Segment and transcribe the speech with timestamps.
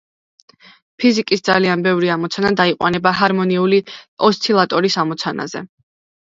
[1.03, 3.83] ფიზიკის ძალიან ბევრი ამოცანა დაიყვანება ჰარმონიული
[4.33, 5.67] ოსცილატორის ამოცანაზე.